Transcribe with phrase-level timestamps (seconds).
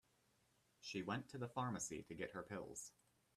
[0.79, 2.91] She went to the pharmacy to get her pills.